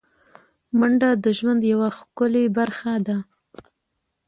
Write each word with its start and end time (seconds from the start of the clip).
منډه 0.79 1.09
د 1.23 1.25
ژوند 1.37 1.61
یوه 1.71 1.89
ښکلی 1.97 2.45
برخه 2.57 2.93
ده 3.07 3.17